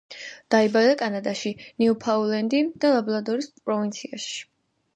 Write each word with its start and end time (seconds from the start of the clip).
დაიბადა 0.53 0.95
კანადაში, 1.01 1.51
ნიუფაუნდლენდი 1.83 2.63
და 2.85 2.93
ლაბრადორის 2.97 3.53
პროვინციაში. 3.69 4.45